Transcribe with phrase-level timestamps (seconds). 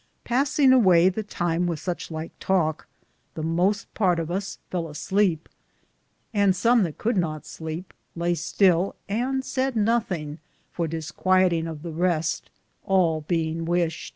[0.25, 2.87] Passinge awaye the time with such lyke talke,
[3.35, 3.87] the moste ADVENTURE AT GANGS.
[3.93, 5.49] 55 parte of us fell a sleepe,
[6.33, 10.39] and som that could not sleepe laye still and sayd nothinge
[10.71, 12.49] for disquietinge of the reste,
[12.83, 14.09] all beinge whyshte.